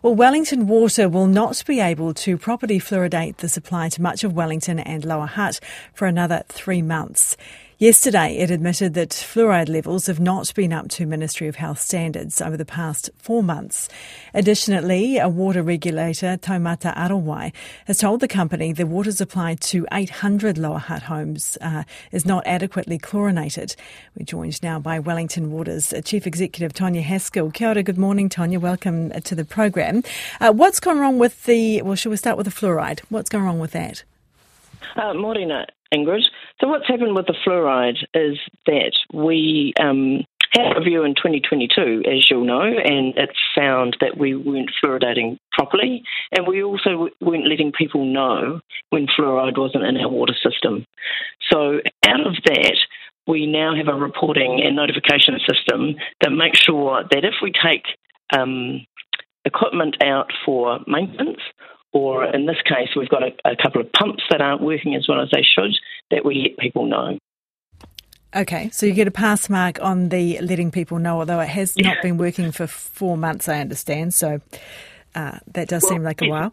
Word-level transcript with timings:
Well, 0.00 0.14
Wellington 0.14 0.68
Water 0.68 1.08
will 1.08 1.26
not 1.26 1.64
be 1.66 1.80
able 1.80 2.14
to 2.14 2.38
properly 2.38 2.78
fluoridate 2.78 3.38
the 3.38 3.48
supply 3.48 3.88
to 3.88 4.00
much 4.00 4.22
of 4.22 4.32
Wellington 4.32 4.78
and 4.78 5.04
Lower 5.04 5.26
Hutt 5.26 5.58
for 5.92 6.06
another 6.06 6.44
three 6.48 6.82
months. 6.82 7.36
Yesterday, 7.80 8.36
it 8.38 8.50
admitted 8.50 8.94
that 8.94 9.10
fluoride 9.10 9.68
levels 9.68 10.08
have 10.08 10.18
not 10.18 10.52
been 10.52 10.72
up 10.72 10.88
to 10.88 11.06
Ministry 11.06 11.46
of 11.46 11.54
Health 11.54 11.78
standards 11.78 12.42
over 12.42 12.56
the 12.56 12.64
past 12.64 13.08
four 13.18 13.40
months. 13.40 13.88
Additionally, 14.34 15.18
a 15.18 15.28
water 15.28 15.62
regulator, 15.62 16.36
Taumata 16.38 16.92
Arowai, 16.96 17.52
has 17.84 17.98
told 17.98 18.18
the 18.18 18.26
company 18.26 18.72
the 18.72 18.84
water 18.84 19.12
supply 19.12 19.54
to 19.54 19.86
800 19.92 20.58
Lower 20.58 20.78
Hutt 20.78 21.02
homes 21.02 21.56
uh, 21.60 21.84
is 22.10 22.26
not 22.26 22.44
adequately 22.48 22.98
chlorinated. 22.98 23.76
We're 24.18 24.26
joined 24.26 24.60
now 24.60 24.80
by 24.80 24.98
Wellington 24.98 25.52
Water's 25.52 25.94
Chief 26.04 26.26
Executive, 26.26 26.72
Tonia 26.72 27.02
Haskell. 27.02 27.52
Kia 27.52 27.68
ora, 27.68 27.84
good 27.84 27.96
morning, 27.96 28.28
Tonia. 28.28 28.58
Welcome 28.58 29.10
to 29.12 29.36
the 29.36 29.44
program. 29.44 30.02
Uh, 30.40 30.52
what's 30.52 30.80
gone 30.80 30.98
wrong 30.98 31.20
with 31.20 31.44
the, 31.44 31.82
well, 31.82 31.94
shall 31.94 32.10
we 32.10 32.16
start 32.16 32.36
with 32.36 32.46
the 32.46 32.50
fluoride? 32.50 33.02
What's 33.08 33.30
gone 33.30 33.44
wrong 33.44 33.60
with 33.60 33.70
that? 33.70 34.02
Uh, 34.96 35.14
morning, 35.14 35.50
uh, 35.50 35.66
Ingrid. 35.94 36.22
So 36.60 36.68
what's 36.68 36.88
happened 36.88 37.14
with 37.14 37.26
the 37.26 37.36
fluoride 37.46 37.98
is 38.14 38.38
that 38.66 38.92
we 39.12 39.72
um, 39.80 40.24
had 40.52 40.76
a 40.76 40.78
review 40.78 41.04
in 41.04 41.14
2022, 41.14 42.02
as 42.06 42.30
you'll 42.30 42.44
know, 42.44 42.62
and 42.62 43.16
it 43.16 43.30
found 43.54 43.96
that 44.00 44.16
we 44.18 44.34
weren't 44.34 44.70
fluoridating 44.82 45.38
properly, 45.52 46.02
and 46.32 46.46
we 46.46 46.62
also 46.62 47.08
weren't 47.20 47.48
letting 47.48 47.72
people 47.72 48.04
know 48.04 48.60
when 48.90 49.06
fluoride 49.06 49.58
wasn't 49.58 49.84
in 49.84 49.96
our 49.96 50.08
water 50.08 50.34
system. 50.42 50.84
So 51.50 51.80
out 52.06 52.26
of 52.26 52.34
that, 52.44 52.76
we 53.26 53.46
now 53.46 53.74
have 53.76 53.88
a 53.88 53.94
reporting 53.94 54.62
and 54.64 54.74
notification 54.74 55.38
system 55.46 55.96
that 56.22 56.30
makes 56.30 56.58
sure 56.58 57.04
that 57.10 57.24
if 57.24 57.34
we 57.42 57.52
take 57.52 57.84
um, 58.36 58.86
equipment 59.44 60.02
out 60.02 60.30
for 60.44 60.80
maintenance 60.86 61.40
or 61.92 62.24
in 62.24 62.46
this 62.46 62.60
case, 62.64 62.88
we've 62.96 63.08
got 63.08 63.22
a, 63.22 63.32
a 63.44 63.56
couple 63.56 63.80
of 63.80 63.90
pumps 63.92 64.22
that 64.30 64.40
aren't 64.40 64.60
working 64.60 64.94
as 64.94 65.06
well 65.08 65.20
as 65.20 65.30
they 65.30 65.42
should, 65.42 65.74
that 66.10 66.24
we 66.24 66.42
let 66.48 66.58
people 66.58 66.86
know. 66.86 67.18
Okay, 68.36 68.68
so 68.70 68.84
you 68.84 68.92
get 68.92 69.08
a 69.08 69.12
pass 69.12 69.48
mark 69.48 69.80
on 69.80 70.10
the 70.10 70.38
letting 70.40 70.70
people 70.70 70.98
know, 70.98 71.20
although 71.20 71.40
it 71.40 71.48
has 71.48 71.74
not 71.78 71.96
been 72.02 72.18
working 72.18 72.52
for 72.52 72.66
four 72.66 73.16
months, 73.16 73.48
I 73.48 73.60
understand. 73.60 74.12
So 74.12 74.40
uh, 75.14 75.38
that 75.54 75.68
does 75.68 75.82
well, 75.82 75.92
seem 75.92 76.02
like 76.02 76.20
a 76.20 76.28
while. 76.28 76.52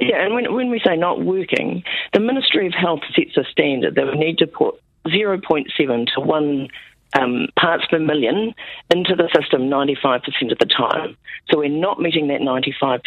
Yeah, 0.00 0.24
and 0.24 0.34
when, 0.34 0.52
when 0.52 0.70
we 0.70 0.80
say 0.84 0.96
not 0.96 1.24
working, 1.24 1.84
the 2.12 2.20
Ministry 2.20 2.66
of 2.66 2.74
Health 2.74 3.00
sets 3.14 3.36
a 3.36 3.44
standard 3.50 3.94
that 3.94 4.06
we 4.06 4.18
need 4.18 4.38
to 4.38 4.48
put 4.48 4.80
0.7 5.06 6.06
to 6.14 6.20
1 6.20 6.68
um, 7.14 7.46
parts 7.56 7.84
per 7.88 7.98
million 7.98 8.54
into 8.92 9.14
the 9.14 9.28
system 9.34 9.70
95% 9.70 10.50
of 10.50 10.58
the 10.58 10.66
time. 10.66 11.16
So 11.50 11.58
we're 11.58 11.68
not 11.68 12.00
meeting 12.00 12.28
that 12.28 12.40
95% 12.40 13.00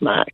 mark. 0.00 0.28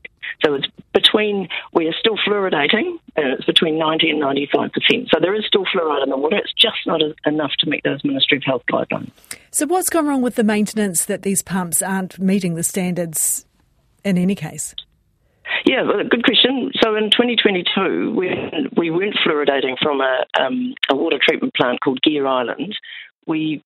So 0.45 0.55
it's 0.55 0.67
between, 0.93 1.49
we 1.73 1.87
are 1.87 1.95
still 1.99 2.17
fluoridating, 2.17 2.99
and 3.17 3.33
it's 3.35 3.45
between 3.45 3.79
90 3.79 4.11
and 4.11 4.23
95%. 4.23 5.09
So 5.11 5.21
there 5.21 5.35
is 5.35 5.45
still 5.47 5.65
fluoride 5.65 6.05
in 6.05 6.11
the 6.11 6.17
water. 6.17 6.37
It's 6.37 6.53
just 6.53 6.79
not 6.87 7.01
enough 7.27 7.53
to 7.61 7.69
meet 7.69 7.83
those 7.85 8.05
Ministry 8.05 8.39
of 8.39 8.45
Health 8.45 8.63
guidelines. 8.71 9.11
So 9.51 9.67
what's 9.67 9.91
gone 9.91 10.07
wrong 10.07 10.23
with 10.23 10.37
the 10.37 10.45
maintenance 10.45 11.05
that 11.07 11.23
these 11.23 11.43
pumps 11.43 11.83
aren't 11.83 12.19
meeting 12.19 12.55
the 12.55 12.63
standards 12.63 13.47
in 14.05 14.19
any 14.19 14.35
case? 14.35 14.75
Yeah, 15.65 15.85
good 16.11 16.25
question. 16.25 16.73
So 16.83 16.97
in 16.97 17.11
2022, 17.11 18.15
we, 18.15 18.31
we 18.77 18.91
weren't 18.91 19.17
fluoridating 19.27 19.77
from 19.81 20.01
a, 20.01 20.25
um, 20.41 20.75
a 20.91 20.97
water 20.97 21.19
treatment 21.23 21.55
plant 21.55 21.81
called 21.81 22.01
Gear 22.03 22.27
Island. 22.27 22.77
We 23.27 23.63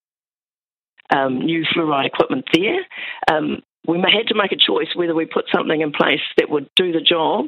um, 1.14 1.38
new 1.38 1.64
fluoride 1.64 2.06
equipment 2.06 2.46
there. 2.52 2.86
Um, 3.30 3.62
we 3.86 3.98
had 3.98 4.28
to 4.28 4.34
make 4.34 4.52
a 4.52 4.56
choice 4.56 4.88
whether 4.94 5.14
we 5.14 5.26
put 5.26 5.46
something 5.54 5.80
in 5.80 5.92
place 5.92 6.20
that 6.38 6.50
would 6.50 6.68
do 6.76 6.92
the 6.92 7.00
job 7.00 7.46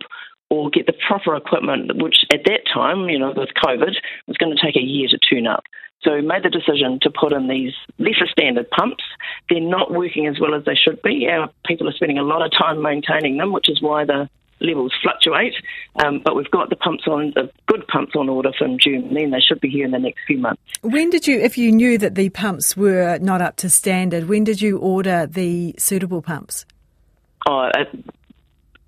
or 0.50 0.70
get 0.70 0.86
the 0.86 0.94
proper 1.06 1.36
equipment, 1.36 2.03
which 2.03 2.25
at 2.33 2.44
that 2.44 2.61
time, 2.72 3.08
you 3.08 3.19
know, 3.19 3.33
with 3.36 3.50
COVID, 3.62 3.94
was 4.27 4.36
going 4.39 4.55
to 4.55 4.62
take 4.64 4.77
a 4.77 4.84
year 4.84 5.09
to 5.09 5.19
tune 5.19 5.47
up. 5.47 5.65
So 6.03 6.15
we 6.15 6.22
made 6.22 6.44
the 6.44 6.50
decision 6.50 7.00
to 7.03 7.10
put 7.10 7.32
in 7.32 7.48
these 7.48 7.75
lesser 7.98 8.27
standard 8.31 8.71
pumps. 8.71 9.03
They're 9.50 9.60
not 9.60 9.93
working 9.93 10.27
as 10.27 10.38
well 10.41 10.54
as 10.54 10.65
they 10.65 10.77
should 10.77 11.03
be. 11.03 11.28
Our 11.28 11.50
people 11.66 11.88
are 11.88 11.93
spending 11.93 12.19
a 12.19 12.22
lot 12.22 12.44
of 12.44 12.53
time 12.56 12.81
maintaining 12.81 13.37
them, 13.37 13.53
which 13.53 13.69
is 13.69 13.82
why 13.82 14.04
the 14.04 14.28
levels 14.61 14.93
fluctuate. 15.03 15.55
Um, 16.05 16.21
but 16.25 16.37
we've 16.37 16.51
got 16.51 16.71
the 16.71 16.77
pumps 16.77 17.07
on, 17.07 17.33
the 17.35 17.51
good 17.67 17.87
pumps 17.89 18.13
on 18.17 18.29
order 18.29 18.53
from 18.59 18.79
June, 18.79 19.13
then 19.15 19.31
they 19.31 19.41
should 19.41 19.61
be 19.61 19.69
here 19.69 19.85
in 19.85 19.91
the 19.91 19.99
next 19.99 20.21
few 20.27 20.39
months. 20.39 20.63
When 20.83 21.11
did 21.11 21.27
you, 21.27 21.39
if 21.41 21.59
you 21.59 21.73
knew 21.73 21.99
that 21.99 22.15
the 22.15 22.29
pumps 22.31 22.77
were 22.77 23.19
not 23.21 23.41
up 23.41 23.57
to 23.57 23.71
standard, 23.71 24.29
when 24.29 24.45
did 24.45 24.61
you 24.61 24.79
order 24.79 25.27
the 25.27 25.75
suitable 25.79 26.23
pumps? 26.23 26.67
Oh, 27.49 27.71
a, 27.75 27.87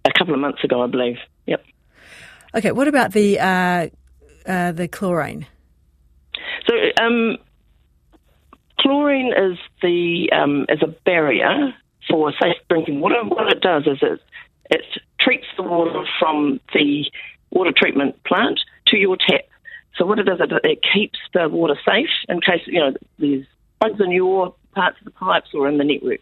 a 0.05 0.13
couple 0.19 0.35
of 0.35 0.41
months 0.41 0.63
ago, 0.65 0.83
I 0.83 0.87
believe. 0.87 1.17
Yep. 1.47 1.65
Okay. 2.57 2.73
What 2.73 2.89
about 2.89 3.13
the 3.13 3.39
uh, 3.39 3.89
uh, 4.47 4.73
the 4.73 4.89
chlorine? 4.89 5.47
So. 6.67 6.75
Um, 7.01 7.37
chlorine 8.81 9.33
is 9.33 9.59
the 9.83 10.31
um, 10.33 10.67
is 10.69 10.83
a 10.83 10.89
barrier 11.05 11.75
for 12.09 12.33
safe 12.41 12.57
drinking 12.69 13.01
water. 13.01 13.23
What 13.25 13.53
it 13.53 13.61
does 13.61 13.87
is 13.87 13.99
it 14.03 14.21
it 14.71 14.85
treats 15.21 15.47
the 15.57 15.63
water 15.63 16.05
from 16.19 16.61
the 16.75 17.11
water 17.51 17.73
treatment 17.77 18.23
plant 18.25 18.61
to 18.87 18.97
your 18.97 19.17
tap. 19.17 19.47
So 19.97 20.07
what 20.07 20.19
it 20.19 20.25
does, 20.25 20.41
it, 20.41 20.51
it 20.65 20.81
keeps 20.95 21.19
the 21.35 21.49
water 21.49 21.79
safe 21.85 22.11
in 22.29 22.41
case 22.41 22.63
you 22.67 22.81
know 22.81 22.95
there's 23.19 23.47
bugs 23.81 24.01
in 24.01 24.11
your 24.13 24.55
parts 24.75 24.99
of 25.01 25.05
the 25.05 25.11
pipes 25.11 25.51
or 25.55 25.69
in 25.69 25.79
the 25.79 25.85
network. 25.85 26.21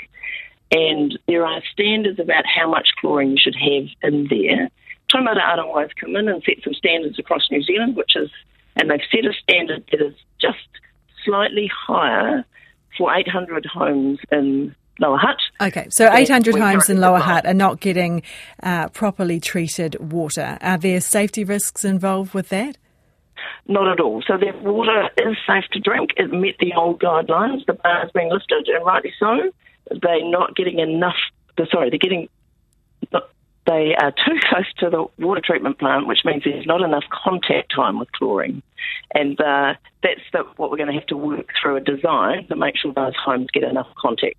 And 0.71 1.19
there 1.27 1.47
are 1.47 1.63
standards 1.73 2.19
about 2.19 2.45
how 2.47 2.71
much 2.71 2.89
chlorine 3.01 3.31
you 3.31 3.39
should 3.39 3.57
have 3.57 3.89
in 4.03 4.29
there. 4.29 4.69
Taumata 5.13 5.41
Arowai's 5.41 5.91
come 5.99 6.17
in 6.17 6.29
and 6.29 6.43
set 6.43 6.63
some 6.63 6.75
standards 6.75 7.19
across 7.19 7.51
New 7.51 7.63
Zealand, 7.63 7.97
which 7.97 8.15
is, 8.17 8.31
and 8.77 8.91
they've 8.91 9.01
set 9.11 9.25
a 9.25 9.33
standard 9.33 9.85
that 9.91 10.03
is 10.03 10.15
just 10.41 10.59
slightly 11.25 11.71
higher 11.75 12.45
for 12.97 13.15
800 13.15 13.65
homes 13.65 14.19
in 14.31 14.75
Lower 14.99 15.17
Hutt. 15.17 15.39
Okay, 15.61 15.87
so 15.91 16.13
800 16.13 16.57
homes 16.57 16.91
in 16.91 17.01
Lower 17.01 17.19
Hutt 17.19 17.47
are 17.47 17.55
not 17.55 17.81
getting 17.81 18.23
uh, 18.63 18.89
properly 18.89 19.39
treated 19.39 19.97
water. 20.13 20.59
Are 20.61 20.79
there 20.79 21.01
safety 21.01 21.45
risks 21.45 21.85
involved 21.85 22.35
with 22.35 22.49
that? 22.49 22.77
Not 23.69 23.87
at 23.87 24.01
all. 24.01 24.23
So 24.27 24.37
their 24.37 24.57
water 24.57 25.09
is 25.19 25.37
safe 25.47 25.65
to 25.73 25.81
drink. 25.81 26.11
It 26.17 26.33
met 26.33 26.57
the 26.59 26.73
old 26.77 27.01
guidelines. 27.01 27.65
The 27.67 27.75
bar 27.75 28.01
has 28.01 28.11
been 28.11 28.31
lifted, 28.31 28.69
and 28.69 28.85
rightly 28.85 29.13
so. 29.19 29.53
They're 29.91 30.29
not 30.29 30.57
getting 30.57 30.81
enough. 30.81 31.17
Sorry, 31.71 31.91
they're 31.91 31.99
getting. 31.99 32.29
They 33.67 33.95
are 33.95 34.11
too 34.11 34.39
close 34.49 34.73
to 34.79 34.91
the 34.91 35.07
water 35.25 35.43
treatment 35.45 35.79
plant, 35.79 36.09
which 36.09 36.21
means 36.25 36.43
there's 36.45 36.67
not 36.67 36.81
enough 36.81 37.05
contact 37.13 37.73
time 37.75 37.99
with 37.99 38.11
chlorine, 38.13 38.63
and 39.15 39.39
uh, 39.41 39.75
that's 40.03 40.23
the, 40.33 40.45
what 40.57 40.71
we're 40.71 40.79
going 40.79 40.89
to 40.89 40.99
have 40.99 41.07
to 41.07 41.17
work 41.17 41.51
through 41.61 41.77
a 41.77 41.81
design 41.81 42.47
to 42.49 42.57
make 42.57 42.77
sure 42.79 42.93
those 42.93 43.15
homes 43.23 43.49
get 43.53 43.63
enough 43.63 43.89
contact 44.01 44.37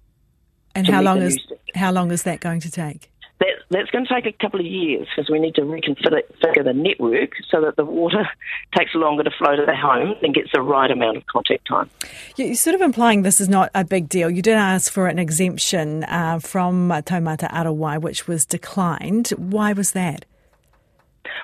and 0.75 0.87
how 0.87 1.01
long 1.01 1.21
is 1.21 1.39
how 1.75 1.91
long 1.91 2.11
is 2.11 2.23
that 2.23 2.39
going 2.39 2.59
to 2.61 2.71
take? 2.71 3.11
That, 3.39 3.53
that's 3.69 3.89
going 3.89 4.05
to 4.05 4.13
take 4.13 4.25
a 4.25 4.33
couple 4.33 4.59
of 4.59 4.65
years 4.65 5.07
because 5.15 5.29
we 5.29 5.39
need 5.39 5.55
to 5.55 5.61
reconfigure 5.61 6.63
the 6.63 6.73
network 6.73 7.31
so 7.49 7.61
that 7.61 7.77
the 7.77 7.85
water 7.85 8.27
takes 8.77 8.93
longer 8.93 9.23
to 9.23 9.31
flow 9.31 9.55
to 9.55 9.65
the 9.65 9.75
home 9.75 10.15
and 10.21 10.33
gets 10.33 10.49
the 10.53 10.61
right 10.61 10.91
amount 10.91 11.15
of 11.15 11.25
contact 11.27 11.65
time. 11.65 11.89
You're 12.35 12.55
sort 12.55 12.75
of 12.75 12.81
implying 12.81 13.21
this 13.21 13.39
is 13.39 13.47
not 13.47 13.69
a 13.73 13.85
big 13.85 14.09
deal. 14.09 14.29
You 14.29 14.41
did 14.41 14.55
ask 14.55 14.91
for 14.91 15.07
an 15.07 15.19
exemption 15.19 16.03
uh, 16.03 16.39
from 16.39 16.89
Taumata 16.89 17.49
Arowai, 17.49 18.01
which 18.01 18.27
was 18.27 18.45
declined. 18.45 19.29
Why 19.29 19.71
was 19.71 19.91
that? 19.91 20.25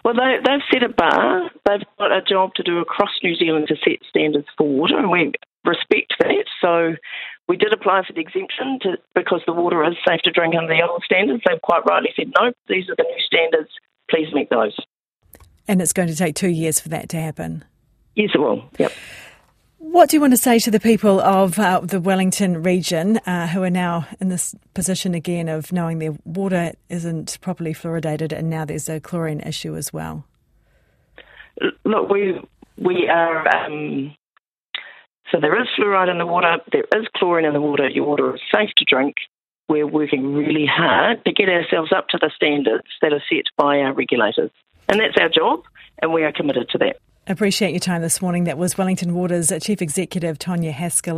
Well, 0.03 0.15
they, 0.15 0.37
they've 0.43 0.61
set 0.71 0.83
a 0.83 0.89
bar. 0.89 1.49
They've 1.65 1.87
got 1.97 2.11
a 2.11 2.21
job 2.21 2.55
to 2.55 2.63
do 2.63 2.79
across 2.79 3.11
New 3.23 3.35
Zealand 3.35 3.67
to 3.69 3.75
set 3.77 3.99
standards 4.09 4.47
for 4.57 4.67
water, 4.67 4.97
and 4.97 5.09
we 5.09 5.31
respect 5.63 6.13
that. 6.19 6.45
So 6.61 6.95
we 7.47 7.57
did 7.57 7.73
apply 7.73 8.03
for 8.07 8.13
the 8.13 8.21
exemption 8.21 8.79
to, 8.81 8.97
because 9.13 9.41
the 9.45 9.53
water 9.53 9.83
is 9.83 9.95
safe 10.07 10.21
to 10.23 10.31
drink 10.31 10.55
under 10.57 10.73
the 10.73 10.81
old 10.81 11.03
standards. 11.03 11.43
They've 11.45 11.61
quite 11.61 11.83
rightly 11.87 12.09
said, 12.15 12.33
no, 12.39 12.51
these 12.67 12.89
are 12.89 12.95
the 12.95 13.03
new 13.03 13.19
standards. 13.25 13.69
Please 14.09 14.33
meet 14.33 14.49
those. 14.49 14.75
And 15.67 15.81
it's 15.81 15.93
going 15.93 16.07
to 16.07 16.15
take 16.15 16.35
two 16.35 16.49
years 16.49 16.79
for 16.79 16.89
that 16.89 17.09
to 17.09 17.17
happen. 17.17 17.63
Yes, 18.15 18.31
it 18.33 18.39
will. 18.39 18.69
Yep. 18.77 18.91
What 19.77 20.09
do 20.09 20.17
you 20.17 20.21
want 20.21 20.33
to 20.33 20.37
say 20.37 20.57
to 20.59 20.71
the 20.71 20.79
people 20.79 21.19
of 21.19 21.59
uh, 21.59 21.81
the 21.81 21.99
Wellington 21.99 22.63
region 22.63 23.17
uh, 23.25 23.47
who 23.47 23.61
are 23.61 23.69
now 23.69 24.07
in 24.19 24.29
this 24.29 24.55
position 24.73 25.13
again 25.13 25.47
of 25.47 25.71
knowing 25.71 25.99
their 25.99 26.15
water 26.23 26.73
isn't 26.89 27.37
properly 27.41 27.73
fluoridated 27.73 28.31
and 28.31 28.49
now 28.49 28.65
there's 28.65 28.89
a 28.89 28.99
chlorine 28.99 29.41
issue 29.41 29.75
as 29.75 29.93
well? 29.93 30.25
Look, 31.83 32.09
we 32.09 32.41
we 32.77 33.07
are 33.07 33.47
um, 33.55 34.15
so 35.31 35.39
there 35.39 35.59
is 35.59 35.67
fluoride 35.77 36.09
in 36.09 36.17
the 36.17 36.25
water, 36.25 36.57
there 36.71 36.85
is 36.95 37.07
chlorine 37.15 37.45
in 37.45 37.53
the 37.53 37.61
water, 37.61 37.89
your 37.89 38.05
water 38.05 38.35
is 38.35 38.41
safe 38.53 38.69
to 38.77 38.85
drink. 38.85 39.15
We're 39.67 39.87
working 39.87 40.33
really 40.35 40.67
hard 40.71 41.25
to 41.25 41.31
get 41.33 41.49
ourselves 41.49 41.91
up 41.91 42.09
to 42.09 42.19
the 42.19 42.31
standards 42.35 42.87
that 43.01 43.13
are 43.13 43.23
set 43.29 43.45
by 43.57 43.79
our 43.79 43.93
regulators. 43.93 44.51
And 44.87 44.99
that's 44.99 45.17
our 45.19 45.29
job, 45.29 45.63
and 46.01 46.13
we 46.13 46.23
are 46.23 46.31
committed 46.31 46.69
to 46.69 46.77
that. 46.79 46.97
Appreciate 47.27 47.71
your 47.71 47.79
time 47.79 48.03
this 48.03 48.21
morning. 48.21 48.43
That 48.43 48.59
was 48.59 48.77
Wellington 48.77 49.15
Water's 49.15 49.51
Chief 49.61 49.81
Executive 49.81 50.37
Tonia 50.37 50.71
Haskell. 50.71 51.13